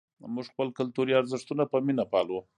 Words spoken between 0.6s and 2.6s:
کلتوري ارزښتونه په مینه پالو.